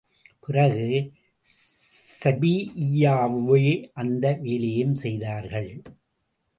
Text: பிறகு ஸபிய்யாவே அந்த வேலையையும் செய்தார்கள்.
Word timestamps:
பிறகு 0.39 0.87
ஸபிய்யாவே 2.21 3.65
அந்த 3.93 4.33
வேலையையும் 4.41 4.95
செய்தார்கள். 4.95 5.71